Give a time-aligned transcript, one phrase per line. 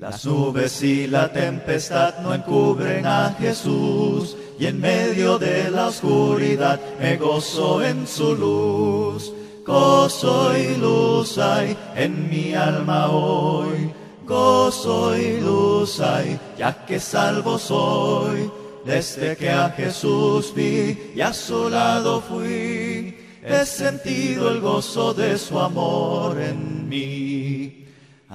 [0.00, 6.80] Las nubes y la tempestad no encubren a Jesús, y en medio de la oscuridad
[7.00, 9.32] me gozo en su luz.
[9.64, 13.92] Gozo y luz hay en mi alma hoy,
[14.26, 18.50] gozo y luz hay, ya que salvo soy.
[18.84, 25.38] Desde que a Jesús vi y a su lado fui, he sentido el gozo de
[25.38, 27.23] su amor en mí.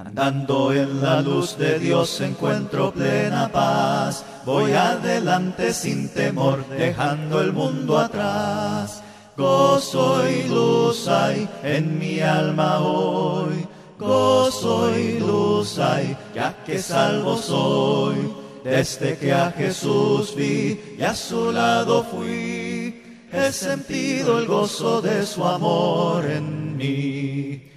[0.06, 4.24] Andando en la luz de Dios encuentro plena paz.
[4.46, 9.02] Voy adelante sin temor, dejando el mundo atrás.
[9.36, 13.66] Gozo y luz hay en mi alma hoy.
[13.98, 18.32] Gozo y luz hay, ya que salvo soy.
[18.64, 25.26] Desde que a Jesús vi y a su lado fui, he sentido el gozo de
[25.26, 27.70] su amor en mí.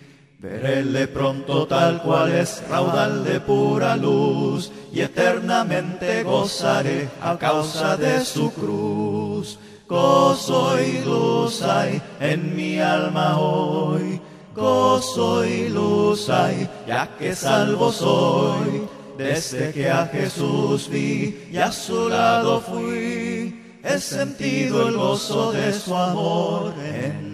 [0.44, 8.20] Veréle pronto tal cual es raudal de pura luz y eternamente gozaré a causa de
[8.26, 9.58] su cruz.
[9.88, 14.20] Gozo y luz hay en mi alma hoy,
[14.54, 18.86] gozo y luz hay, ya que salvo soy.
[19.18, 25.72] Desde que a Jesús vi y a su lado fui, he sentido el gozo de
[25.72, 27.33] su amor en.